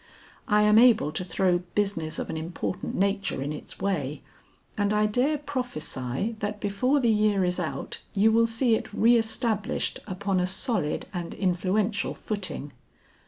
I 0.47 0.63
am 0.63 0.79
able 0.79 1.11
to 1.11 1.23
throw 1.23 1.59
business 1.59 2.17
of 2.17 2.31
an 2.31 2.35
important 2.35 2.95
nature 2.95 3.39
in 3.43 3.53
its 3.53 3.79
way, 3.79 4.23
and 4.75 4.91
I 4.91 5.05
dare 5.05 5.37
prophesy 5.37 6.35
that 6.39 6.59
before 6.59 6.99
the 6.99 7.11
year 7.11 7.45
is 7.45 7.59
out 7.59 7.99
you 8.15 8.31
will 8.31 8.47
see 8.47 8.73
it 8.73 8.91
re 8.93 9.15
established 9.15 9.99
upon 10.07 10.39
a 10.39 10.47
solid 10.47 11.05
and 11.13 11.35
influential 11.35 12.15
footing." 12.15 12.71